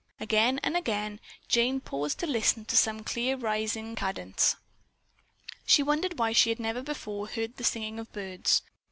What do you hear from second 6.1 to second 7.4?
why she had never before